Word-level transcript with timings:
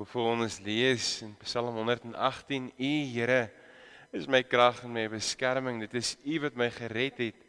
Vir 0.00 0.22
ons 0.24 0.54
lees 0.64 1.06
in 1.26 1.34
Psalm 1.42 1.74
118: 1.76 2.70
U 2.72 2.92
Here 3.12 3.50
is 4.16 4.24
my 4.26 4.40
krag 4.42 4.78
en 4.86 4.94
my 4.94 5.04
beskerming. 5.12 5.82
Dit 5.84 5.98
is 6.00 6.14
U 6.24 6.38
wat 6.46 6.56
my 6.56 6.70
gered 6.72 7.20
het. 7.20 7.42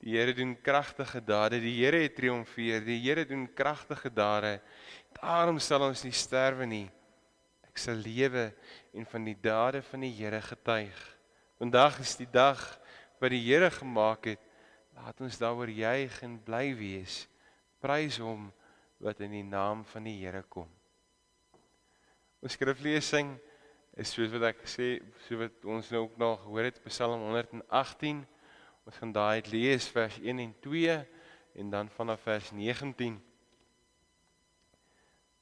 Die 0.00 0.16
Here 0.16 0.32
doen 0.32 0.54
kragtige 0.56 1.20
dade. 1.20 1.60
Die 1.60 1.74
Here 1.82 2.00
het 2.00 2.16
triomfeer. 2.16 2.80
Die 2.86 2.96
Here 3.04 3.26
doen 3.28 3.44
kragtige 3.52 4.08
dade. 4.08 4.54
Daarom 5.20 5.60
sal 5.60 5.84
ons 5.90 6.00
nie 6.06 6.16
sterwe 6.16 6.64
nie. 6.64 6.88
Ek 7.68 7.76
sal 7.76 8.00
lewe 8.00 8.48
en 8.96 9.04
van 9.12 9.28
die 9.28 9.36
dade 9.36 9.84
van 9.92 10.08
die 10.08 10.14
Here 10.16 10.40
getuig. 10.48 11.06
Vandag 11.60 12.00
is 12.00 12.16
die 12.16 12.30
dag 12.32 12.62
wat 13.20 13.36
die 13.36 13.44
Here 13.44 13.68
gemaak 13.68 14.32
het. 14.32 14.52
Laat 14.96 15.20
ons 15.20 15.36
daaroor 15.36 15.68
juig 15.68 16.22
en 16.24 16.40
bly 16.40 16.70
wees. 16.72 17.26
Prys 17.84 18.16
hom 18.16 18.48
wat 18.96 19.20
in 19.20 19.42
die 19.42 19.44
naam 19.44 19.84
van 19.92 20.08
die 20.08 20.22
Here 20.24 20.40
kom. 20.48 20.72
Ons 22.42 22.56
skriflesing 22.56 23.36
is 24.02 24.10
soos 24.10 24.32
wat 24.34 24.48
ek 24.48 24.64
sê, 24.66 24.96
so 25.28 25.38
wat 25.38 25.62
ons 25.62 25.92
nou 25.94 26.00
ook 26.08 26.16
nog 26.18 26.40
gehoor 26.42 26.66
het 26.66 26.80
Psalm 26.88 27.20
118. 27.28 28.24
Ons 28.82 28.98
gaan 28.98 29.12
daai 29.14 29.38
uit 29.38 29.50
lees 29.52 29.86
vers 29.94 30.16
1 30.18 30.40
en 30.42 30.54
2 30.64 30.96
en 31.62 31.70
dan 31.70 31.92
vanaf 31.94 32.24
vers 32.26 32.48
19. 32.50 33.20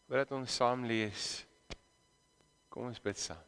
Voordat 0.04 0.34
ons 0.36 0.58
saam 0.60 0.84
lees, 0.84 1.30
kom 2.68 2.90
ons 2.90 3.00
bid 3.00 3.16
saam. 3.16 3.46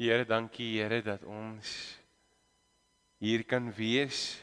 Here, 0.00 0.24
dankie 0.24 0.78
Here 0.78 1.02
dat 1.04 1.28
ons 1.28 1.74
hier 3.20 3.44
kan 3.44 3.68
wees. 3.76 4.40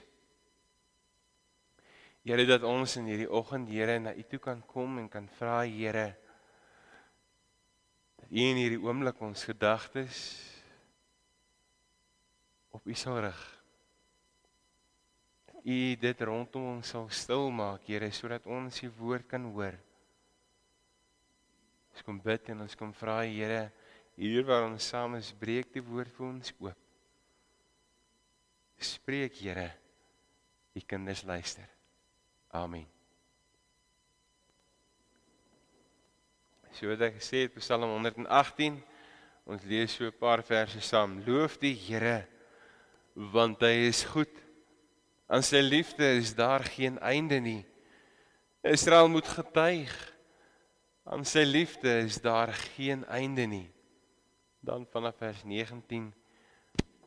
Here 2.28 2.44
dat 2.44 2.66
ons 2.68 2.98
in 3.00 3.06
hierdie 3.08 3.30
oggend 3.32 3.70
Here 3.72 3.94
na 4.04 4.12
U 4.12 4.24
toe 4.28 4.40
kan 4.44 4.60
kom 4.68 4.98
en 5.00 5.06
kan 5.08 5.30
vra 5.38 5.62
Here 5.64 6.10
dat 8.20 8.28
U 8.28 8.42
in 8.44 8.60
hierdie 8.60 8.82
oomblik 8.84 9.22
ons 9.24 9.46
gedagtes 9.48 10.18
op 12.76 12.84
U 12.84 12.96
sal 13.00 13.22
rig. 13.24 13.40
U 15.64 15.78
dit 16.04 16.26
rondom 16.28 16.68
ons 16.74 16.92
sal 16.92 17.08
stil 17.16 17.48
maak 17.56 17.88
Here 17.88 18.12
sodat 18.12 18.44
ons 18.44 18.82
U 18.84 18.92
woord 19.00 19.30
kan 19.32 19.48
hoor. 19.48 19.80
Ons 21.96 22.04
kom 22.04 22.20
bid 22.28 22.52
en 22.52 22.68
ons 22.68 22.76
kom 22.76 22.92
vra 23.06 23.22
Here 23.24 23.70
hier 24.20 24.44
waar 24.44 24.68
ons 24.68 24.84
saam 24.84 25.16
is 25.16 25.32
breek 25.32 25.72
die 25.72 25.86
woord 25.86 26.12
vir 26.20 26.28
ons 26.28 26.52
oop. 26.60 26.86
Spreek 28.84 29.40
Here. 29.40 29.72
U 30.76 30.84
kinders 30.84 31.24
luister. 31.24 31.77
Amen. 32.52 32.88
So 36.78 36.88
wat 36.92 37.02
ek 37.08 37.18
gesê 37.18 37.48
het 37.48 37.56
Psalm 37.58 37.90
118 37.90 38.78
ons 39.48 39.64
lees 39.64 39.96
so 39.96 40.06
'n 40.06 40.20
paar 40.20 40.44
verse 40.44 40.82
saam. 40.82 41.24
Loof 41.26 41.58
die 41.58 41.74
Here 41.74 42.28
want 43.16 43.62
hy 43.62 43.88
is 43.90 44.04
goed. 44.04 44.32
Aan 45.28 45.44
sy 45.44 45.60
liefde 45.60 46.06
is 46.18 46.36
daar 46.36 46.64
geen 46.64 47.00
einde 47.00 47.40
nie. 47.40 47.66
Israel 48.62 49.10
moet 49.10 49.28
getuig. 49.28 50.14
Aan 51.04 51.26
sy 51.26 51.44
liefde 51.44 52.00
is 52.06 52.22
daar 52.22 52.54
geen 52.54 53.06
einde 53.06 53.46
nie. 53.46 53.70
Dan 54.62 54.86
vanaf 54.86 55.18
vers 55.18 55.44
19 55.44 56.14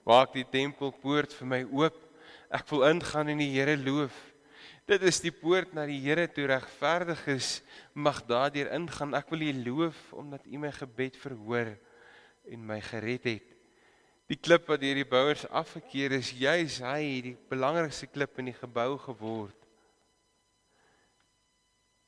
Maak 0.05 0.33
die 0.33 0.46
tempelpoort 0.48 1.34
vir 1.36 1.46
my 1.46 1.61
oop. 1.70 1.96
Ek 2.50 2.66
wil 2.72 2.86
ingaan 2.88 3.28
en 3.28 3.38
die 3.38 3.52
Here 3.52 3.77
loof. 3.77 4.14
Dit 4.89 5.03
is 5.06 5.20
die 5.23 5.33
poort 5.34 5.75
na 5.77 5.84
die 5.86 6.00
Here 6.03 6.27
toe 6.33 6.47
regverdig 6.50 7.20
is, 7.34 7.61
mag 7.92 8.23
daardeur 8.27 8.73
ingaan. 8.75 9.14
Ek 9.14 9.31
wil 9.31 9.47
U 9.47 9.53
loof 9.64 9.98
omdat 10.17 10.47
U 10.47 10.59
my 10.59 10.73
gebed 10.75 11.19
verhoor 11.20 11.75
en 12.50 12.67
my 12.67 12.81
gered 12.83 13.28
het. 13.28 13.56
Die 14.31 14.39
klip 14.39 14.69
wat 14.70 14.83
deur 14.83 14.95
die 14.95 15.08
bouers 15.08 15.42
afgekeer 15.46 16.14
is, 16.20 16.30
juis 16.39 16.79
hy 16.86 17.01
het 17.02 17.24
die 17.30 17.36
belangrikste 17.51 18.07
klip 18.07 18.39
in 18.39 18.52
die 18.52 18.57
gebou 18.57 18.95
geword. 19.02 19.57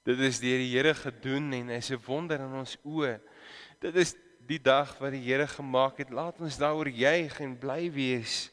Dit 0.06 0.18
is 0.22 0.40
deur 0.42 0.58
die 0.62 0.70
Here 0.72 0.94
gedoen 0.98 1.52
en 1.54 1.70
hy's 1.70 1.90
'n 1.90 2.02
wonder 2.06 2.40
in 2.40 2.54
ons 2.58 2.76
oë. 2.82 3.20
Dit 3.80 3.94
is 3.96 4.16
die 4.46 4.58
dag 4.58 4.98
wat 4.98 5.12
die 5.12 5.22
Here 5.22 5.46
gemaak 5.46 5.98
het. 5.98 6.10
Laat 6.10 6.40
ons 6.40 6.58
daaroor 6.58 6.88
juig 6.88 7.40
en 7.40 7.58
bly 7.58 7.90
wees. 7.90 8.50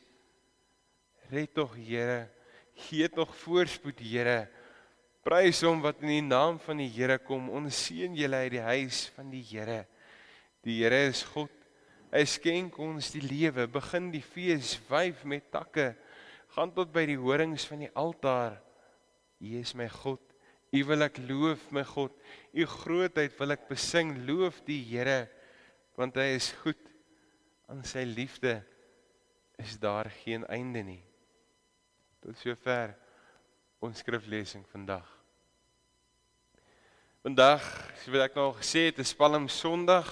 Red 1.29 1.53
tog 1.53 1.75
Here 1.75 2.29
Gee 2.87 3.09
tog 3.11 3.33
voorspoed, 3.43 3.99
Here. 3.99 4.47
Prys 5.25 5.59
hom 5.67 5.81
wat 5.83 5.99
in 6.03 6.13
die 6.13 6.25
naam 6.25 6.59
van 6.63 6.79
die 6.79 6.89
Here 6.91 7.19
kom. 7.21 7.49
Onseën 7.59 8.15
julle 8.17 8.43
uit 8.45 8.53
die 8.55 8.63
huis 8.63 9.07
van 9.15 9.31
die 9.33 9.43
Here. 9.43 9.83
Die 10.65 10.79
Here 10.81 11.01
is 11.09 11.25
God. 11.33 11.51
Hy 12.09 12.23
skenk 12.25 12.79
ons 12.81 13.11
die 13.13 13.23
lewe. 13.25 13.67
Begin 13.69 14.09
die 14.13 14.23
fees 14.23 14.77
wyf 14.89 15.25
met 15.27 15.51
takke. 15.53 15.91
Gaan 16.55 16.71
tot 16.73 16.93
by 16.95 17.03
die 17.09 17.19
horings 17.19 17.67
van 17.69 17.83
die 17.83 17.91
altaar. 17.99 18.57
U 19.39 19.51
is 19.59 19.75
my 19.77 19.89
God. 19.99 20.23
U 20.69 20.79
wil 20.85 21.05
ek 21.05 21.19
loof, 21.25 21.67
my 21.73 21.83
God. 21.85 22.15
U 22.53 22.65
grootheid 22.69 23.35
wil 23.39 23.57
ek 23.57 23.67
besing. 23.69 24.15
Loof 24.27 24.63
die 24.67 24.81
Here 24.87 25.27
want 25.99 26.15
hy 26.15 26.29
is 26.37 26.53
goed. 26.63 26.79
Aan 27.67 27.83
sy 27.83 28.05
liefde 28.07 28.61
is 29.59 29.75
daar 29.83 30.07
geen 30.23 30.45
einde 30.47 30.83
nie. 30.87 31.08
Tot 32.19 32.35
sover 32.35 32.91
ons 33.79 34.01
skriflesing 34.03 34.65
vandag. 34.73 35.07
Vandag, 37.23 37.63
soos 38.01 38.23
ek 38.25 38.35
nou 38.35 38.49
al 38.49 38.57
gesê 38.57 38.89
het, 38.89 38.99
is 38.99 39.13
Palm 39.15 39.47
Sondag. 39.47 40.09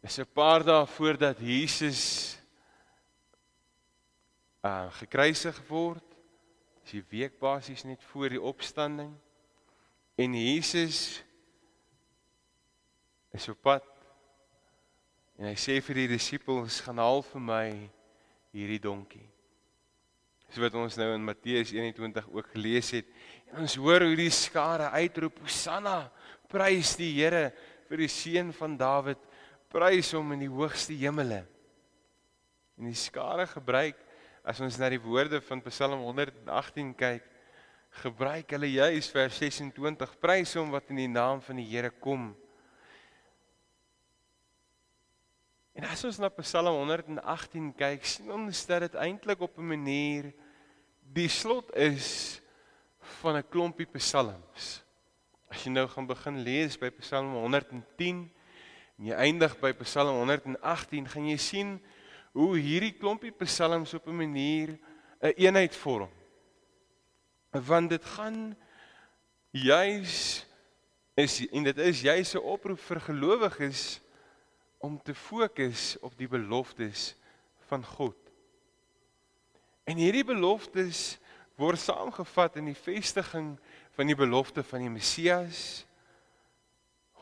Dis 0.00 0.18
'n 0.18 0.32
paar 0.32 0.64
dae 0.64 0.86
voordat 0.86 1.38
Jesus 1.40 2.38
uh 4.64 4.88
gekruisig 5.00 5.60
word. 5.68 6.04
Dis 6.82 6.90
die 6.90 7.04
week 7.10 7.38
basies 7.38 7.84
net 7.84 8.02
voor 8.02 8.28
die 8.28 8.40
opstanding. 8.40 9.12
En 10.16 10.34
Jesus 10.34 11.22
is 13.32 13.48
op 13.48 13.60
pad. 13.60 13.84
En 15.36 15.44
hy 15.44 15.54
sê 15.54 15.82
vir 15.82 15.94
die 15.94 16.08
disippels: 16.08 16.80
"Gaan 16.80 16.98
haal 16.98 17.22
vir 17.22 17.40
my 17.40 17.90
hierdie 18.52 18.80
donkie." 18.80 19.35
So 20.56 20.64
wat 20.64 20.76
ons 20.80 20.94
nou 20.96 21.10
in 21.12 21.20
Matteus 21.20 21.68
21 21.74 22.30
ook 22.32 22.46
gelees 22.54 22.88
het. 22.96 23.08
En 23.52 23.66
ons 23.66 23.74
hoor 23.76 24.06
hoe 24.06 24.14
die 24.16 24.32
skare 24.32 24.86
uitroep 24.96 25.42
Hosanna, 25.44 26.06
prys 26.48 26.94
die 26.96 27.10
Here 27.18 27.50
vir 27.90 28.00
die 28.00 28.08
seun 28.08 28.54
van 28.56 28.78
Dawid, 28.80 29.20
prys 29.68 30.14
hom 30.16 30.32
in 30.32 30.46
die 30.46 30.48
hoogste 30.48 30.96
hemele. 30.96 31.42
En 32.80 32.88
die 32.88 32.96
skare 32.96 33.44
gebruik 33.50 34.00
as 34.48 34.62
ons 34.64 34.78
na 34.80 34.88
die 34.94 35.02
woorde 35.02 35.42
van 35.44 35.60
Psalm 35.66 36.06
118 36.06 36.94
kyk, 36.96 37.28
gebruik 38.00 38.56
hulle 38.56 38.72
juis 38.78 39.12
vers 39.12 39.36
26, 39.42 40.16
prys 40.24 40.56
hom 40.56 40.72
wat 40.72 40.88
in 40.88 41.02
die 41.02 41.10
naam 41.18 41.44
van 41.44 41.60
die 41.60 41.68
Here 41.68 41.92
kom. 42.00 42.30
En 45.76 45.84
as 45.92 46.08
ons 46.08 46.16
na 46.16 46.32
Psalm 46.40 46.80
118 46.80 47.70
kyk, 47.76 48.08
sien 48.08 48.32
ons 48.32 48.66
dat 48.72 48.86
dit 48.88 49.00
eintlik 49.04 49.44
op 49.44 49.60
'n 49.60 49.72
manier 49.76 50.32
die 51.12 51.28
slot 51.28 51.70
is 51.76 52.40
van 53.20 53.36
'n 53.36 53.48
klompie 53.48 53.86
psalms. 53.86 54.82
As 55.48 55.64
jy 55.64 55.70
nou 55.70 55.86
gaan 55.88 56.06
begin 56.06 56.42
lees 56.42 56.76
by 56.78 56.90
Psalm 56.90 57.32
110 57.32 58.30
en 58.98 59.04
jy 59.04 59.14
eindig 59.14 59.54
by 59.60 59.72
Psalm 59.72 60.16
118, 60.16 61.06
gaan 61.08 61.28
jy 61.28 61.36
sien 61.36 61.80
hoe 62.32 62.56
hierdie 62.58 62.92
klompie 62.98 63.32
psalms 63.32 63.94
op 63.94 64.06
'n 64.08 64.16
manier 64.16 64.68
'n 64.70 64.78
een 65.20 65.34
eenheid 65.36 65.74
vorm. 65.74 66.10
Want 67.50 67.90
dit 67.90 68.04
gaan 68.04 68.56
juis 69.50 70.46
is 71.14 71.46
en 71.48 71.62
dit 71.62 71.78
is 71.78 72.00
juis 72.00 72.34
'n 72.34 72.38
oproep 72.38 72.78
vir 72.78 73.00
gelowiges 73.00 74.00
om 74.78 75.02
te 75.02 75.14
fokus 75.14 75.96
op 76.00 76.12
die 76.18 76.28
beloftes 76.28 77.14
van 77.68 77.84
God. 77.84 78.25
En 79.86 79.98
hierdie 80.00 80.24
beloftes 80.26 81.16
word 81.56 81.80
saamgevat 81.80 82.58
in 82.60 82.70
die 82.72 82.78
vestiging 82.78 83.54
van 83.96 84.10
die 84.10 84.18
belofte 84.18 84.64
van 84.66 84.84
die 84.84 84.92
Messias. 84.92 85.86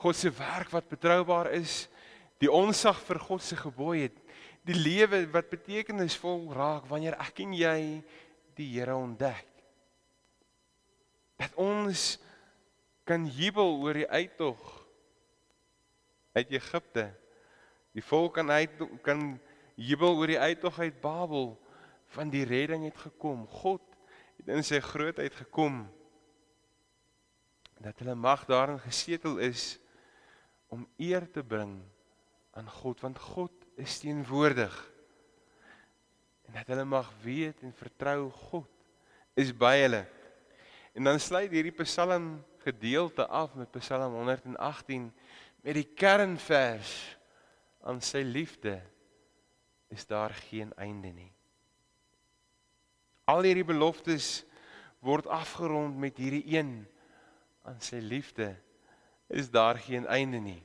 God 0.02 0.19
se 0.19 0.32
werk 0.34 0.72
wat 0.75 0.88
betroubaar 0.90 1.52
is, 1.55 1.84
die 2.43 2.50
onsag 2.50 2.99
vir 3.06 3.20
God 3.22 3.44
se 3.44 3.56
gebooie, 3.56 4.11
die 4.64 4.76
lewe 4.76 5.22
wat 5.32 5.52
betekenisvol 5.52 6.49
raak 6.56 6.88
wanneer 6.90 7.19
ek 7.22 7.44
en 7.44 7.52
jy 7.56 7.78
die 8.56 8.70
Here 8.72 8.96
ontdek. 8.96 9.46
Dat 11.38 11.55
ons 11.60 12.14
kan 13.05 13.26
jubel 13.28 13.76
oor 13.84 14.00
die 14.00 14.08
uittog 14.08 14.62
uit 16.34 16.50
Egipte 16.56 17.10
Die 17.94 18.02
volk 18.02 18.34
kan 18.34 18.50
uit 18.50 18.81
kan 19.06 19.20
jubel 19.78 20.17
oor 20.19 20.31
die 20.31 20.40
uittog 20.40 20.78
uit 20.82 20.96
Babel 21.02 21.52
van 22.14 22.31
die 22.31 22.44
redding 22.46 22.87
het 22.87 22.99
gekom. 22.99 23.46
God 23.61 23.82
het 24.38 24.49
in 24.55 24.64
sy 24.66 24.81
grootheid 24.82 25.34
gekom. 25.44 25.84
dat 27.84 27.99
hulle 27.99 28.14
mag 28.14 28.44
daarin 28.49 28.78
gesetel 28.81 29.37
is 29.44 29.78
om 30.72 30.87
eer 30.96 31.26
te 31.31 31.43
bring 31.44 31.82
aan 32.56 32.70
God 32.70 33.02
want 33.05 33.19
God 33.19 33.66
is 33.76 33.99
teenwoordig 34.00 34.75
en 36.46 36.56
dat 36.56 36.70
hulle 36.70 36.87
mag 36.88 37.11
weet 37.25 37.61
en 37.66 37.75
vertrou 37.76 38.31
God 38.31 38.70
is 39.34 39.50
by 39.52 39.75
hulle 39.82 40.05
en 40.94 41.10
dan 41.10 41.20
sluit 41.20 41.52
hierdie 41.52 41.75
Psalm 41.82 42.38
gedeelte 42.64 43.26
af 43.26 43.55
met 43.58 43.75
Psalm 43.76 44.14
118 44.22 45.10
met 45.67 45.76
die 45.76 45.88
kernvers 45.99 46.94
aan 47.84 48.00
sy 48.00 48.22
liefde 48.25 48.78
is 49.93 50.06
daar 50.06 50.32
geen 50.46 50.72
einde 50.81 51.12
nie 51.12 51.33
al 53.30 53.46
hierdie 53.46 53.66
beloftes 53.66 54.44
word 55.04 55.28
afgerond 55.32 55.96
met 56.00 56.18
hierdie 56.20 56.44
een 56.56 56.76
aan 57.64 57.80
sy 57.80 58.00
liefde 58.02 58.52
is 59.32 59.48
daar 59.50 59.78
geen 59.80 60.06
einde 60.06 60.40
nie. 60.40 60.60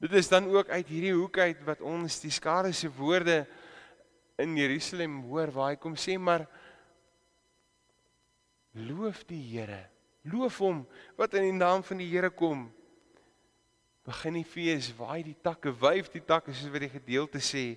Dit 0.00 0.12
is 0.16 0.30
dan 0.32 0.48
ook 0.48 0.68
uit 0.72 0.88
hierdie 0.88 1.12
hoek 1.12 1.38
uit 1.38 1.60
wat 1.68 1.82
ons 1.84 2.22
die 2.22 2.32
skare 2.32 2.72
se 2.72 2.88
woorde 2.88 3.44
in 4.40 4.56
Jerusalem 4.56 5.20
hoor 5.28 5.52
waar 5.52 5.74
hy 5.74 5.80
kom 5.80 5.96
sê 6.00 6.16
maar 6.16 6.46
loof 8.72 9.26
die 9.28 9.42
Here. 9.52 9.82
Loof 10.24 10.60
hom 10.64 10.84
wat 11.20 11.36
in 11.36 11.50
die 11.50 11.58
naam 11.58 11.84
van 11.84 12.00
die 12.00 12.08
Here 12.08 12.30
kom. 12.32 12.70
Begin 14.08 14.38
die 14.40 14.48
fees, 14.48 14.88
waai 14.96 15.20
die 15.26 15.36
takke, 15.36 15.74
wyf 15.76 16.08
die 16.12 16.24
takke 16.24 16.54
soos 16.56 16.72
wat 16.72 16.86
die 16.86 16.94
gedeelte 16.94 17.42
sê. 17.44 17.74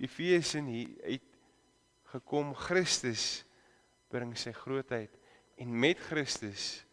Die 0.00 0.10
fees 0.10 0.56
in 0.58 0.66
hier 0.66 0.90
uit 1.06 1.26
gekom 2.10 2.50
Christus 2.58 3.44
bring 4.10 4.34
sy 4.38 4.52
grootheid 4.56 5.14
en 5.60 5.78
met 5.80 5.98
Christus 6.10 6.84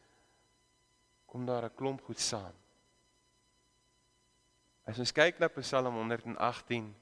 kom 1.28 1.46
daar 1.46 1.66
'n 1.66 1.76
klomp 1.76 2.02
goed 2.04 2.20
saam. 2.20 2.54
As 4.86 5.00
ons 5.00 5.12
kyk 5.12 5.40
na 5.40 5.48
Psalm 5.48 5.94
118 5.94 6.96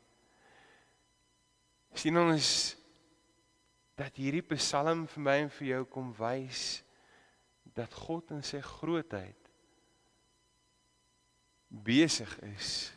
sien 1.93 2.17
ons 2.17 2.75
dat 3.95 4.15
hierdie 4.15 4.43
Psalm 4.55 5.07
vir 5.07 5.21
my 5.21 5.37
en 5.45 5.49
vir 5.49 5.67
jou 5.67 5.85
kom 5.85 6.13
wys 6.17 6.83
dat 7.75 7.93
God 7.93 8.31
in 8.31 8.43
sy 8.43 8.61
grootheid 8.61 9.49
besig 11.69 12.31
is 12.41 12.91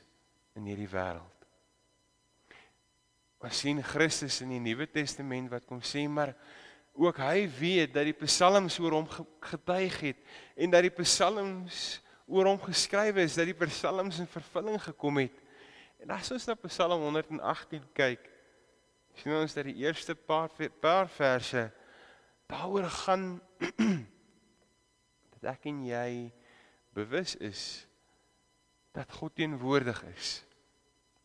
in 0.58 0.66
hierdie 0.68 0.90
wêreld. 0.90 1.46
Ons 3.38 3.60
sien 3.62 3.82
Christus 3.82 4.40
in 4.42 4.50
die 4.56 4.62
Nuwe 4.62 4.88
Testament 4.90 5.50
wat 5.50 5.66
kom 5.66 5.82
sê 5.86 6.02
maar 6.10 6.34
ook 6.98 7.20
hy 7.22 7.46
weet 7.58 7.92
dat 7.94 8.08
die 8.08 8.16
psalms 8.26 8.78
oor 8.82 8.98
hom 8.98 9.08
getuig 9.40 10.00
het 10.00 10.18
en 10.58 10.70
dat 10.70 10.82
die 10.82 10.94
psalms 10.98 12.00
oor 12.26 12.50
hom 12.50 12.58
geskrywe 12.60 13.22
is, 13.24 13.38
dat 13.38 13.48
die 13.48 13.56
psalms 13.66 14.18
in 14.20 14.28
vervulling 14.28 14.80
gekom 14.82 15.22
het. 15.22 15.36
En 16.02 16.12
as 16.14 16.30
ons 16.34 16.46
na 16.46 16.54
Psalm 16.66 17.02
118 17.08 17.86
kyk, 17.96 18.28
sien 19.18 19.34
ons 19.34 19.54
dat 19.56 19.66
die 19.66 19.80
eerste 19.82 20.14
paar 20.14 20.52
paar 20.82 21.08
verse 21.10 21.64
daaroor 22.48 22.86
gaan 23.02 23.24
dat 25.38 25.48
ek 25.54 25.66
en 25.72 25.80
jy 25.88 26.10
bewus 26.96 27.34
is 27.42 27.64
dat 28.94 29.10
God 29.18 29.34
teenwoordig 29.38 29.98
is. 30.14 30.30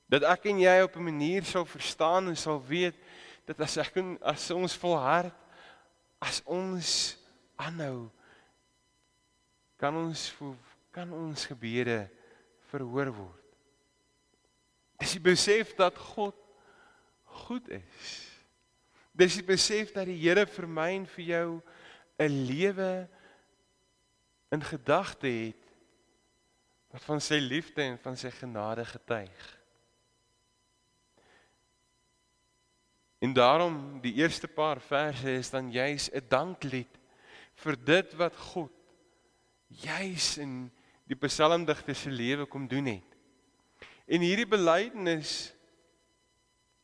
Dat 0.09 0.25
ek 0.29 0.49
en 0.51 0.59
jy 0.61 0.73
op 0.85 0.97
'n 0.97 1.09
manier 1.11 1.45
sal 1.45 1.65
verstaan 1.65 2.31
en 2.31 2.37
sal 2.37 2.61
weet 2.65 2.97
dat 3.45 3.61
as 3.61 3.77
ek 3.77 3.97
as 4.21 4.49
ons 4.51 4.77
volhard 4.77 5.42
as 6.23 6.39
ons 6.47 6.89
aanhou 7.59 8.07
kan 9.77 9.95
ons 9.99 10.29
kan 10.93 11.09
ons 11.11 11.47
gebede 11.49 12.05
verhoor 12.69 13.09
word. 13.15 13.39
Dis 15.01 15.15
die 15.17 15.23
besef 15.25 15.73
dat 15.75 15.97
God 16.13 16.37
goed 17.43 17.67
is. 17.73 18.11
Dis 19.13 19.39
die 19.39 19.45
besef 19.45 19.91
dat 19.93 20.07
die 20.07 20.19
Here 20.21 20.45
vir 20.49 20.67
my 20.69 20.91
en 20.99 21.07
vir 21.15 21.25
jou 21.25 21.49
'n 22.21 22.45
lewe 22.47 23.09
in 24.53 24.61
gedagte 24.61 25.27
het 25.27 25.63
wat 26.93 27.03
van 27.03 27.21
sy 27.21 27.39
liefde 27.41 27.81
en 27.81 27.97
van 27.97 28.15
sy 28.17 28.29
genade 28.29 28.85
getuig. 28.85 29.62
En 33.23 33.33
daarom 33.33 34.01
die 34.03 34.13
eerste 34.19 34.47
paar 34.51 34.81
verse 34.83 35.31
is 35.31 35.49
dan 35.49 35.71
juis 35.71 36.09
'n 36.11 36.25
danklied 36.27 36.99
vir 37.55 37.75
dit 37.83 38.13
wat 38.19 38.35
God 38.35 38.71
juis 39.67 40.37
in 40.37 40.71
die 41.07 41.15
psalmdigter 41.15 41.95
se 41.95 42.11
lewe 42.11 42.45
kom 42.45 42.67
doen 42.67 42.85
het. 42.85 43.11
En 44.07 44.19
hierdie 44.19 44.47
belydenis 44.47 45.53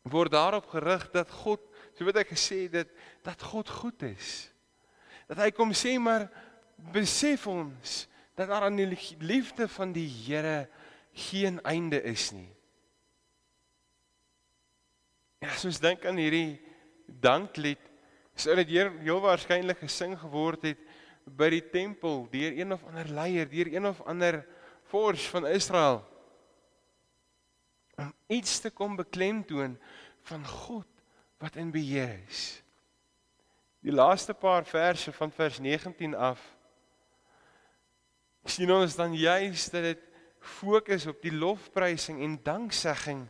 word 0.01 0.31
daarop 0.31 0.67
gerig 0.71 1.09
dat 1.11 1.29
God, 1.29 1.59
so 1.93 2.05
wat 2.05 2.15
ek 2.15 2.31
gesê 2.31 2.61
het, 2.67 2.71
dat 2.71 2.87
dat 3.23 3.41
God 3.41 3.69
goed 3.69 4.01
is. 4.01 4.51
Dat 5.27 5.37
hy 5.37 5.51
kom 5.51 5.73
sê 5.75 5.97
maar 5.99 6.29
besef 6.93 7.47
ons 7.47 8.07
dat 8.35 8.47
daar 8.47 8.63
aan 8.69 8.79
die 8.79 8.97
liefde 9.19 9.67
van 9.67 9.91
die 9.91 10.07
Here 10.07 10.69
geen 11.11 11.59
einde 11.61 12.01
is 12.01 12.31
nie. 12.31 12.58
En 15.39 15.49
as 15.49 15.65
ons 15.65 15.79
dink 15.79 16.05
aan 16.05 16.19
hierdie 16.19 16.59
danklied, 17.07 17.81
sou 18.39 18.55
dit 18.59 18.71
heel, 18.75 18.91
heel 19.03 19.21
waarskynlik 19.23 19.81
gesing 19.83 20.15
geword 20.19 20.63
het 20.67 20.79
by 21.39 21.49
die 21.53 21.63
tempel 21.71 22.23
deur 22.31 22.55
een 22.57 22.73
of 22.75 22.83
ander 22.87 23.09
leier, 23.13 23.49
deur 23.49 23.69
een 23.71 23.87
of 23.89 23.99
ander 24.07 24.41
vors 24.91 25.27
van 25.31 25.47
Israel 25.47 26.01
om 27.99 28.13
iets 28.31 28.59
te 28.63 28.71
kom 28.71 28.95
beklemtoon 28.95 29.75
van 30.29 30.45
God 30.47 30.87
wat 31.39 31.55
in 31.59 31.71
beheer 31.71 32.19
is. 32.27 32.61
Die 33.83 33.91
laaste 33.91 34.33
paar 34.33 34.65
verse 34.67 35.11
van 35.15 35.31
vers 35.31 35.59
19 35.59 36.15
af 36.15 36.39
sien 38.49 38.71
ons 38.71 38.95
dan 38.95 39.13
juis 39.13 39.67
dat 39.69 39.83
dit 39.83 40.05
fokus 40.39 41.05
op 41.11 41.19
die 41.21 41.35
lofprysing 41.35 42.21
en 42.23 42.39
danksegging 42.43 43.27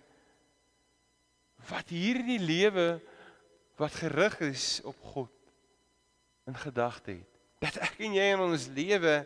wat 1.67 1.91
hierdie 1.91 2.39
lewe 2.39 3.01
wat 3.79 3.95
gerig 3.99 4.39
is 4.39 4.79
op 4.83 4.95
God 5.13 5.31
in 6.47 6.55
gedagte 6.55 7.11
het. 7.11 7.35
Dat 7.59 7.77
ek 7.83 7.99
en 8.07 8.15
jy 8.15 8.29
in 8.33 8.43
ons 8.43 8.67
lewe 8.75 9.21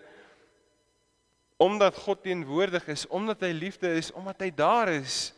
omdat 1.61 1.95
God 1.95 2.23
teenwoordig 2.25 2.87
is, 2.91 3.05
omdat 3.07 3.45
hy 3.45 3.53
liefde 3.55 3.93
is, 3.95 4.11
omdat 4.11 4.41
hy 4.43 4.49
daar 4.51 4.89
is, 4.91 5.31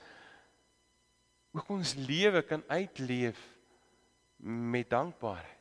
ook 1.55 1.69
ons 1.75 1.93
lewe 2.07 2.41
kan 2.41 2.63
uitleef 2.71 3.37
met 4.41 4.89
dankbaarheid. 4.89 5.51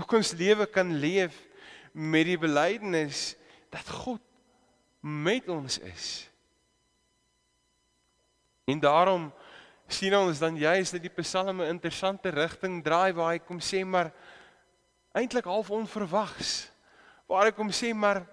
Ook 0.00 0.14
ons 0.16 0.32
lewe 0.38 0.66
kan 0.70 0.94
leef 1.02 1.36
met 1.92 2.24
die 2.30 2.38
belydenis 2.40 3.34
dat 3.70 3.86
God 4.00 4.22
met 5.00 5.48
ons 5.48 5.78
is. 5.78 6.08
En 8.70 8.80
daarom 8.80 9.28
sien 9.92 10.14
ons 10.14 10.38
dan 10.38 10.56
juist 10.58 10.94
dat 10.96 11.02
die 11.02 11.12
psalme 11.20 11.64
'n 11.64 11.74
interessante 11.76 12.30
rigting 12.30 12.82
draai 12.84 13.12
waar 13.12 13.32
hy 13.32 13.38
kom 13.38 13.58
sê 13.58 13.84
maar 13.84 14.12
eintlik 15.12 15.44
half 15.44 15.70
onverwags. 15.70 16.70
Waar 17.26 17.46
hy 17.46 17.52
kom 17.52 17.70
sê 17.70 17.94
maar 17.94 18.26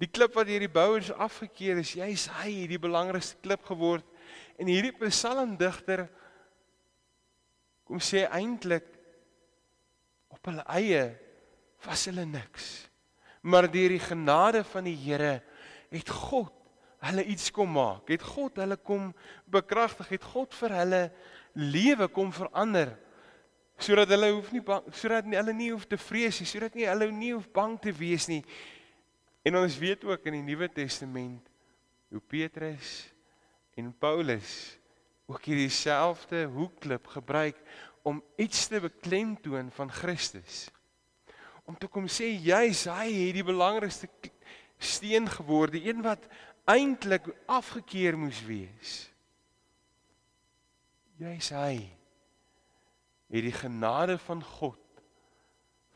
die 0.00 0.08
klip 0.08 0.34
wat 0.34 0.46
hierdie 0.46 0.70
bouers 0.70 1.10
afgekeer 1.12 1.78
is 1.78 1.92
jy's 1.92 2.28
hy 2.40 2.66
die 2.66 2.78
belangrikste 2.78 3.36
klip 3.42 3.64
geword. 3.64 4.04
En 4.58 4.66
hierdie 4.66 4.92
psalmdigter 4.92 6.08
kom 7.84 7.98
sê 7.98 8.26
eintlik 8.30 8.86
op 10.30 10.46
hulle 10.46 10.64
eie 10.68 11.04
was 11.84 12.06
hulle 12.08 12.24
niks. 12.24 12.88
Maar 13.42 13.70
deur 13.70 13.88
die 13.88 14.04
genade 14.04 14.64
van 14.64 14.84
die 14.84 14.96
Here 14.96 15.40
het 15.90 16.08
God 16.08 16.52
hulle 17.00 17.24
iets 17.32 17.50
kom 17.54 17.70
maak. 17.72 18.08
Het 18.12 18.22
God 18.22 18.60
hulle 18.60 18.76
kom 18.76 19.10
bekragtig, 19.50 20.08
het 20.16 20.26
God 20.32 20.54
vir 20.58 20.74
hulle 20.80 21.04
lewe 21.56 22.08
kom 22.12 22.32
verander 22.32 22.96
sodat 23.80 24.10
hulle 24.12 24.28
hoef 24.34 24.50
nie 24.52 24.60
bang 24.60 24.90
sodat 24.92 25.24
nie 25.24 25.38
hulle 25.38 25.54
nie 25.56 25.70
hoef 25.72 25.86
te 25.88 25.96
vrees 25.96 26.36
nie, 26.40 26.48
sodat 26.48 26.74
nie 26.76 26.84
hulle 26.84 27.08
nie 27.16 27.30
hoef 27.32 27.46
bang 27.56 27.78
te 27.80 27.94
wees 27.96 28.26
nie. 28.28 28.42
En 29.40 29.56
ons 29.56 29.78
weet 29.80 30.04
ook 30.04 30.26
in 30.28 30.36
die 30.36 30.48
Nuwe 30.50 30.68
Testament 30.68 31.48
hoe 32.12 32.20
Petrus 32.20 33.08
en 33.80 33.88
Paulus 33.96 34.50
ook 35.30 35.46
hierdie 35.48 35.70
selfde 35.72 36.44
hoekklip 36.52 37.08
gebruik 37.14 37.56
om 38.04 38.20
iets 38.36 38.66
te 38.68 38.80
beklemtoon 38.82 39.70
van 39.72 39.92
Christus. 39.92 40.66
Om 41.64 41.78
te 41.78 41.88
kom 41.88 42.08
sê 42.10 42.32
jy's 42.34 42.84
hy 42.90 43.08
het 43.08 43.36
die 43.38 43.46
belangrikste 43.46 44.10
steen 44.80 45.28
geword, 45.28 45.76
die 45.76 45.86
een 45.88 46.00
wat 46.02 46.24
eintlik 46.70 47.26
afgekeer 47.50 48.18
moes 48.18 48.40
wees. 48.46 48.94
Jy's 51.20 51.50
hy. 51.54 51.74
Het 53.30 53.46
die 53.46 53.54
genade 53.54 54.16
van 54.26 54.42
God 54.42 54.78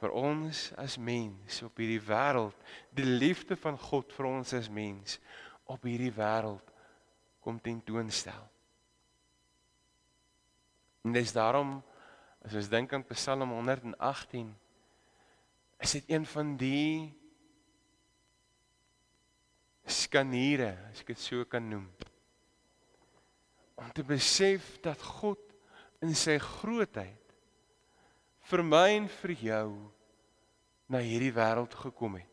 vir 0.02 0.12
ons 0.14 0.66
as 0.81 0.99
mens 1.00 1.62
op 1.64 1.78
hierdie 1.81 2.02
wêreld, 2.02 2.57
die 2.93 3.07
liefde 3.07 3.57
van 3.57 3.78
God 3.81 4.12
vir 4.12 4.28
ons 4.28 4.52
as 4.57 4.69
mens 4.69 5.19
op 5.71 5.87
hierdie 5.88 6.12
wêreld 6.14 6.73
kom 7.45 7.59
tentoonstel. 7.61 8.45
En 11.04 11.12
dis 11.12 11.33
daarom 11.37 11.78
as 12.45 12.57
ons 12.57 12.69
dink 12.73 12.93
aan 12.93 13.04
Psalm 13.11 13.50
118 13.52 14.52
is 15.85 15.97
dit 15.99 16.11
een 16.12 16.25
van 16.28 16.54
die 16.61 17.12
skaniere, 19.87 20.75
as 20.91 21.03
ek 21.03 21.12
dit 21.12 21.21
so 21.21 21.45
kan 21.49 21.64
noem. 21.69 21.87
Om 23.81 23.91
te 23.95 24.05
besef 24.07 24.76
dat 24.85 25.00
God 25.03 25.41
in 26.05 26.14
sy 26.17 26.37
grootheid 26.41 27.35
vir 28.49 28.62
my 28.64 28.87
en 28.99 29.09
vir 29.21 29.35
jou 29.41 29.69
na 30.93 31.00
hierdie 31.00 31.33
wêreld 31.35 31.75
gekom 31.81 32.19
het. 32.21 32.31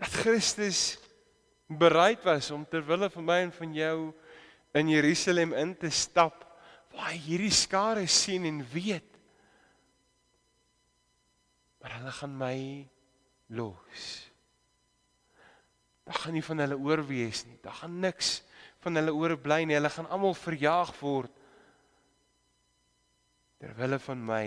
Dat 0.00 0.14
Christus 0.22 0.98
bereid 1.66 2.22
was 2.24 2.50
om 2.54 2.64
ter 2.66 2.82
wille 2.86 3.10
van 3.12 3.26
my 3.26 3.38
en 3.44 3.52
van 3.54 3.74
jou 3.74 3.96
in 4.78 4.90
Jerusalem 4.90 5.52
in 5.58 5.74
te 5.78 5.90
stap 5.94 6.46
waar 6.94 7.12
hy 7.12 7.18
hierdie 7.22 7.54
skare 7.54 8.06
sien 8.10 8.46
en 8.48 8.62
weet 8.72 9.10
maar 11.80 11.96
hulle 11.96 12.12
gaan 12.12 12.36
my 12.36 12.88
los. 13.46 14.29
Daar 16.10 16.18
gaan 16.24 16.34
nie 16.34 16.42
van 16.42 16.58
hulle 16.58 16.74
oorwees 16.74 17.44
nie. 17.46 17.54
Daar 17.62 17.76
gaan 17.84 18.00
niks 18.02 18.40
van 18.82 18.98
hulle 18.98 19.12
oorbly 19.14 19.60
nie. 19.62 19.76
Hulle 19.76 19.92
gaan 19.94 20.08
almal 20.10 20.34
verjaag 20.34 20.90
word 20.98 21.36
ter 23.60 23.76
wille 23.78 23.98
van 24.02 24.24
my 24.26 24.46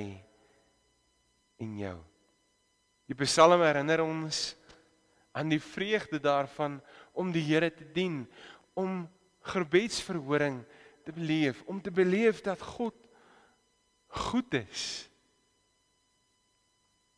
en 1.64 1.78
jou. 1.80 1.96
Die 3.08 3.16
Psalm 3.22 3.64
herinner 3.64 4.04
ons 4.04 4.42
aan 5.32 5.54
die 5.54 5.62
vreugde 5.64 6.20
daarvan 6.20 6.82
om 7.16 7.32
die 7.32 7.46
Here 7.48 7.72
te 7.72 7.88
dien, 7.96 8.26
om 8.76 9.06
gebedsverhoring 9.54 10.60
te 11.08 11.16
beleef, 11.16 11.64
om 11.70 11.80
te 11.80 11.96
beleef 11.96 12.42
dat 12.44 12.60
God 12.60 12.98
goed 14.28 14.60
is. 14.60 15.08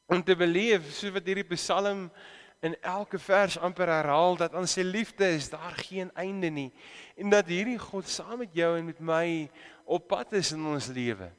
Om 0.05 0.21
te 0.21 0.37
beleef 0.37 0.85
soos 0.93 1.17
wat 1.17 1.25
hierdie 1.25 1.49
Psalm 1.55 2.11
in 2.59 2.75
elke 2.81 3.19
vers 3.19 3.57
amper 3.57 3.87
herhaal 3.87 4.37
dat 4.37 4.53
aan 4.53 4.67
sy 4.67 4.81
liefde 4.81 5.27
is 5.35 5.49
daar 5.49 5.75
geen 5.77 6.11
einde 6.15 6.49
nie. 6.49 6.71
En 7.15 7.29
dat 7.29 7.47
hierdie 7.51 7.79
God 7.79 8.07
saam 8.09 8.37
met 8.43 8.53
jou 8.53 8.77
en 8.77 8.85
met 8.85 8.99
my 8.99 9.49
op 9.85 10.07
pad 10.07 10.33
is 10.33 10.51
in 10.51 10.65
ons 10.65 10.87
lewe. 10.87 11.31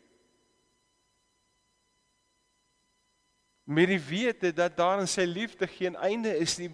met 3.66 3.86
die 3.90 4.00
wete 4.00 4.52
dat 4.54 4.76
daar 4.78 5.00
in 5.02 5.10
sy 5.10 5.24
liefde 5.26 5.66
geen 5.66 5.96
einde 5.98 6.30
is 6.38 6.54
nie, 6.60 6.70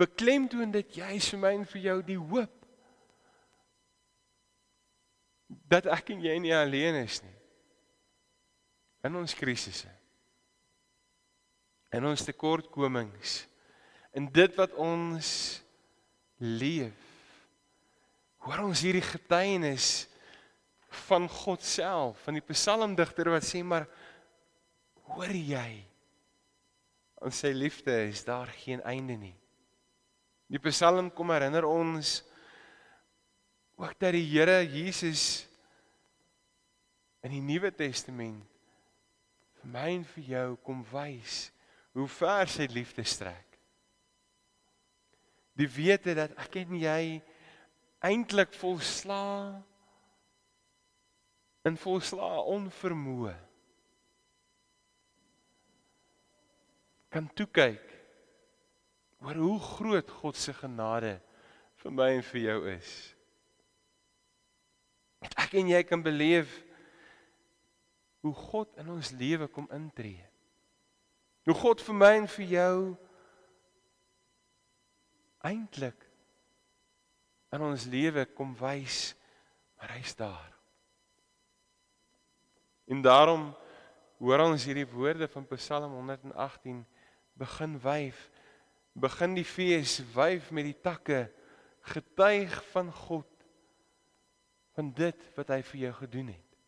beklemtoon 0.00 0.72
dit 0.72 0.96
jy 0.96 1.18
vir 1.20 1.40
my 1.42 1.50
en 1.58 1.66
vir 1.68 1.82
jou 1.84 1.96
die 2.06 2.16
hoop 2.16 2.56
dat 5.68 5.88
ek 5.92 6.14
en 6.14 6.22
jy 6.24 6.38
nie 6.40 6.54
alleen 6.54 6.96
is 7.02 7.18
nie. 7.20 7.36
In 9.04 9.16
ons 9.18 9.34
krisisse. 9.34 9.90
In 11.92 12.06
ons 12.06 12.24
tekortkomings 12.24 13.42
in 14.16 14.26
dit 14.32 14.56
wat 14.58 14.72
ons 14.74 15.28
leef 16.40 17.08
hoor 18.40 18.64
ons 18.64 18.82
hierdie 18.82 19.04
getuienis 19.04 20.08
van 21.06 21.28
God 21.30 21.62
self 21.62 22.22
van 22.24 22.38
die 22.38 22.46
psalmdigter 22.50 23.30
wat 23.30 23.46
sê 23.46 23.60
maar 23.62 23.86
hoor 25.10 25.34
jy 25.34 25.90
aan 27.20 27.34
sy 27.34 27.52
liefde 27.52 27.92
is 28.08 28.24
daar 28.24 28.48
geen 28.62 28.80
einde 28.88 29.16
nie. 29.20 29.36
Die 30.50 30.58
Psalm 30.64 31.10
kom 31.14 31.30
herinner 31.30 31.66
ons 31.68 32.20
ook 33.76 33.92
dat 34.00 34.16
die 34.16 34.24
Here 34.24 34.62
Jesus 34.64 35.44
in 37.22 37.36
die 37.36 37.44
Nuwe 37.44 37.70
Testament 37.76 38.46
vir 39.60 39.72
my 39.74 39.86
en 39.98 40.06
vir 40.14 40.32
jou 40.32 40.48
kom 40.64 40.80
wys 40.90 41.50
hoe 41.92 42.08
ver 42.08 42.48
sy 42.48 42.66
liefde 42.72 43.04
strek. 43.04 43.49
Die 45.58 45.68
wete 45.68 46.14
dat 46.14 46.34
ek 46.40 46.60
en 46.62 46.76
jy 46.78 47.02
eintlik 48.06 48.52
volsla 48.56 49.22
in 51.68 51.76
volsla 51.76 52.38
onvermoë 52.48 53.36
kan 57.10 57.26
toe 57.34 57.48
kyk 57.50 57.86
oor 59.20 59.36
hoe 59.36 59.58
groot 59.60 60.10
God 60.22 60.38
se 60.38 60.54
genade 60.56 61.18
vir 61.82 61.92
my 61.92 62.08
en 62.14 62.24
vir 62.30 62.40
jou 62.44 62.58
is. 62.70 62.90
Dat 65.20 65.36
ek 65.44 65.58
en 65.60 65.72
jy 65.72 65.80
kan 65.84 66.04
beleef 66.04 66.52
hoe 68.24 68.32
God 68.36 68.78
in 68.80 68.88
ons 68.94 69.12
lewe 69.16 69.48
kom 69.52 69.66
intree. 69.74 70.22
Hoe 71.48 71.56
God 71.56 71.82
vir 71.84 71.96
my 71.96 72.12
en 72.20 72.28
vir 72.30 72.54
jou 72.54 72.76
eintlik 75.46 76.06
in 77.50 77.64
ons 77.66 77.88
lewe 77.90 78.26
kom 78.36 78.52
wys 78.60 79.10
maar 79.80 79.94
hy's 79.96 80.12
daar. 80.14 80.52
En 82.90 83.00
daarom 83.02 83.46
hoor 84.20 84.42
ons 84.44 84.64
hierdie 84.68 84.88
woorde 84.88 85.28
van 85.32 85.46
Psalm 85.54 85.92
118 85.96 86.82
begin 87.40 87.78
wyf 87.80 88.28
begin 88.92 89.36
die 89.38 89.46
fees 89.46 90.00
wyf 90.12 90.50
met 90.50 90.66
die 90.66 90.76
takke 90.82 91.22
getuig 91.94 92.52
van 92.74 92.90
God 92.92 93.28
van 94.76 94.90
dit 94.92 95.28
wat 95.38 95.52
hy 95.54 95.60
vir 95.70 95.80
jou 95.86 95.92
gedoen 96.02 96.32
het 96.34 96.58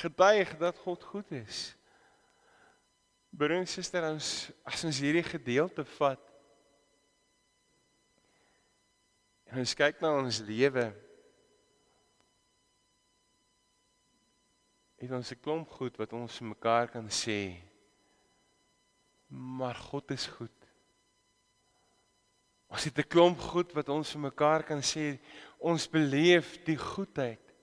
getuig 0.00 0.54
dat 0.62 0.78
God 0.86 1.04
goed 1.10 1.34
is 1.36 1.60
broer 3.30 3.58
en 3.58 3.68
suster 3.68 4.06
ons 4.08 4.30
as 4.64 4.86
ons 4.88 5.02
hierdie 5.02 5.26
gedeelte 5.26 5.84
vat 5.98 6.29
en 9.50 9.58
ons 9.58 9.74
kyk 9.74 10.00
na 10.00 10.14
ons 10.18 10.42
lewe 10.46 10.86
het 15.00 15.10
ons 15.10 15.32
'n 15.32 15.42
klomp 15.42 15.68
goed 15.70 15.96
wat 15.96 16.12
ons 16.12 16.40
mekaar 16.40 16.88
kan 16.88 17.08
sê 17.08 17.70
Maar 19.30 19.74
God 19.74 20.10
is 20.10 20.26
goed. 20.26 20.50
Ons 22.66 22.84
het 22.84 22.98
'n 22.98 23.08
klomp 23.08 23.38
goed 23.38 23.72
wat 23.72 23.88
ons 23.88 24.10
vir 24.10 24.20
mekaar 24.20 24.62
kan 24.62 24.82
sê. 24.82 25.18
Ons 25.58 25.88
beleef 25.88 26.64
die 26.64 26.76
goedheid 26.76 27.54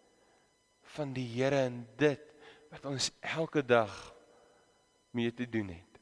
van 0.81 1.13
die 1.13 1.27
Here 1.27 1.65
in 1.65 1.87
dit 1.97 2.23
wat 2.69 2.85
ons 2.85 3.11
elke 3.19 3.65
dag 3.65 4.15
mee 5.11 5.33
te 5.33 5.49
doen 5.49 5.67
het. 5.67 5.99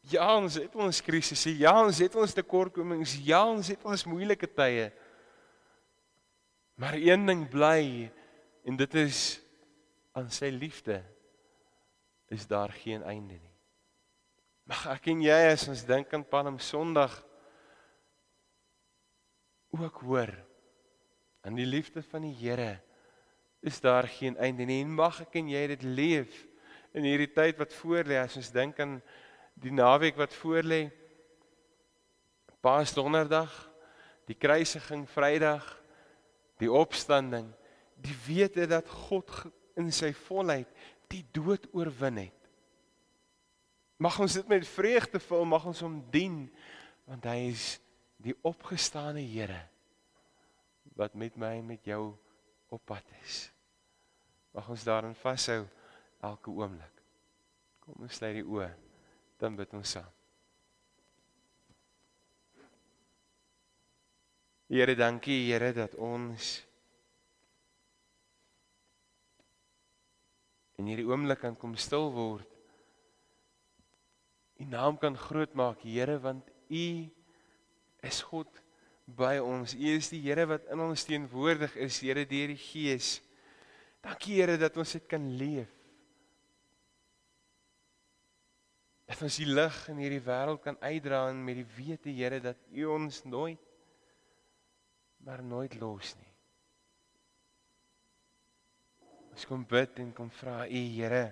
Ja, 0.00 0.36
ons 0.36 0.54
het 0.54 0.74
ons 0.74 1.00
krisisse, 1.00 1.58
ja, 1.58 1.84
ons 1.84 1.98
het 1.98 2.14
ons 2.14 2.32
tekortkomings, 2.32 3.16
ja, 3.24 3.46
ons 3.46 3.68
het 3.68 3.84
ons 3.84 4.04
moeilike 4.04 4.46
tye. 4.54 4.92
Maar 6.74 6.94
een 6.94 7.26
ding 7.26 7.48
bly 7.48 8.10
en 8.64 8.76
dit 8.76 8.94
is 8.94 9.40
aan 10.12 10.30
sy 10.30 10.50
liefde 10.52 11.02
is 12.32 12.46
daar 12.46 12.72
geen 12.72 13.02
einde 13.02 13.36
nie. 13.36 13.52
Mag 14.68 14.86
ek 14.94 15.10
en 15.12 15.24
jy 15.24 15.40
as 15.50 15.66
ons 15.68 15.84
dink 15.84 16.12
aan 16.14 16.24
Palm 16.28 16.58
Sondag 16.62 17.18
ook 19.72 20.00
hoor 20.04 20.32
aan 21.42 21.58
die 21.58 21.66
liefde 21.66 22.02
van 22.02 22.22
die 22.28 22.34
Here 22.36 22.76
is 23.60 23.80
daar 23.80 24.08
geen 24.08 24.36
einde 24.36 24.64
nie 24.68 24.80
en 24.84 24.94
mag 24.94 25.20
ek 25.24 25.36
en 25.40 25.50
jy 25.50 25.66
dit 25.74 25.84
leef 25.86 26.32
in 26.92 27.06
hierdie 27.08 27.30
tyd 27.32 27.58
wat 27.60 27.74
voorlê 27.80 28.18
as 28.20 28.36
ons 28.36 28.52
dink 28.54 28.80
aan 28.82 28.98
die 29.60 29.72
naweek 29.74 30.18
wat 30.20 30.34
voorlê 30.40 30.86
Paasdonderdag 32.62 33.52
die 34.30 34.38
kruisiging 34.38 35.08
Vrydag 35.10 35.66
die 36.62 36.70
opstanding 36.70 37.50
die 38.02 38.16
wete 38.26 38.68
dat 38.70 38.88
God 39.08 39.30
in 39.78 39.90
sy 39.94 40.12
volheid 40.26 40.70
die 41.12 41.24
dood 41.34 41.66
oorwin 41.74 42.24
het 42.24 42.42
Mag 44.02 44.18
ons 44.18 44.34
dit 44.34 44.48
met 44.50 44.64
vreugde 44.66 45.20
vul, 45.22 45.44
mag 45.46 45.66
ons 45.68 45.82
hom 45.84 46.00
dien 46.10 46.46
want 47.06 47.26
hy 47.28 47.52
is 47.52 47.76
die 48.22 48.34
opgestane 48.46 49.22
Here 49.22 49.60
wat 50.98 51.14
met 51.18 51.36
my 51.40 51.54
en 51.58 51.68
met 51.70 51.86
jou 51.88 52.12
op 52.72 52.82
pad 52.84 53.06
is. 53.22 53.46
Mag 54.52 54.66
ons 54.68 54.84
daarin 54.84 55.14
vashou 55.16 55.62
elke 56.20 56.52
oomblik. 56.52 56.98
Kom 57.80 58.04
ons 58.04 58.18
sluit 58.18 58.36
die 58.36 58.44
oë, 58.44 58.68
dan 59.40 59.56
bid 59.56 59.72
ons 59.78 59.94
saam. 59.96 60.10
Here, 64.72 64.94
dankie 64.96 65.50
Here 65.50 65.68
dat 65.76 65.92
ons 66.00 66.62
in 70.80 70.86
hierdie 70.88 71.04
oomblik 71.04 71.42
kan 71.44 71.58
kom 71.60 71.74
stil 71.76 72.08
word 72.14 72.48
U 74.56 74.64
naam 74.70 74.96
kan 74.96 75.16
groot 75.18 75.52
maak, 75.58 75.82
Here, 75.84 76.14
want 76.22 76.46
U 76.70 76.86
is 78.06 78.20
God 78.30 78.48
by 79.04 79.34
ons. 79.42 79.74
U 79.74 79.88
is 79.92 80.08
die 80.12 80.20
Here 80.22 80.46
wat 80.48 80.68
in 80.70 80.80
ons 80.80 81.04
teenwoordig 81.04 81.74
is, 81.82 81.98
Here 82.00 82.22
deur 82.30 82.52
die 82.54 82.60
Gees. 82.62 83.16
Dankie 84.00 84.38
Here 84.38 84.54
dat 84.56 84.78
ons 84.78 84.94
dit 84.96 85.04
kan 85.10 85.26
leef. 85.36 85.68
Dat 89.10 89.26
ons 89.26 89.36
die 89.42 89.50
lig 89.50 89.82
in 89.92 90.00
hierdie 90.00 90.22
wêreld 90.24 90.62
kan 90.64 90.80
uitdra 90.80 91.26
en 91.28 91.44
met 91.44 91.60
die 91.60 91.68
wete 91.76 92.14
Here 92.14 92.40
dat 92.40 92.70
U 92.72 92.88
ons 92.94 93.20
nooit 93.26 93.71
maar 95.22 95.42
nooit 95.42 95.74
los 95.80 96.14
nie. 96.18 96.30
Ons 99.32 99.46
kom 99.48 99.64
bid 99.68 100.00
en 100.02 100.12
kom 100.12 100.30
vra 100.42 100.66
U 100.66 100.82
Here. 100.96 101.24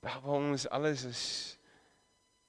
Daar 0.00 0.24
ons 0.24 0.64
alles 0.72 1.04
is 1.06 1.24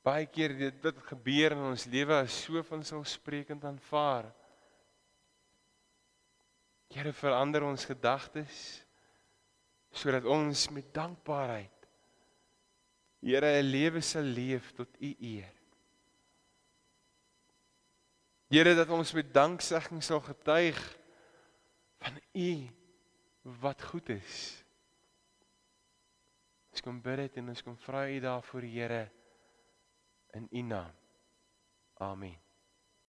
baie 0.01 0.25
keer 0.25 0.55
dit 0.57 0.77
wat 0.81 1.03
gebeur 1.11 1.53
in 1.53 1.65
ons 1.73 1.85
lewe 1.91 2.23
is 2.25 2.39
so 2.47 2.63
van 2.71 2.85
selfsprekend 2.87 3.67
aanvaar. 3.67 4.31
Here 6.91 7.13
verander 7.13 7.67
ons 7.67 7.85
gedagtes 7.87 8.81
sodat 9.91 10.25
ons 10.25 10.69
met 10.71 10.87
dankbaarheid 10.95 11.81
Here 13.21 13.61
'n 13.61 13.69
lewe 13.69 14.01
sal 14.01 14.23
leef 14.23 14.71
tot 14.73 14.89
U 14.97 15.15
eer. 15.19 15.60
Here 18.51 18.75
dat 18.75 18.89
ons 18.91 19.13
met 19.15 19.29
danksegging 19.33 20.01
sal 20.03 20.19
getuig 20.19 20.79
van 22.03 22.17
U 22.35 22.51
wat 23.63 23.81
goed 23.81 24.09
is. 24.11 24.39
Ons 26.71 26.83
kom 26.83 26.99
bid 27.03 27.23
dit 27.23 27.39
en 27.39 27.53
ons 27.53 27.63
kom 27.63 27.77
vra 27.79 28.03
U 28.11 28.19
daarvoor 28.19 28.67
Here 28.67 29.05
in 30.35 30.49
U 30.51 30.61
naam. 30.67 30.91
Amen. 32.03 32.50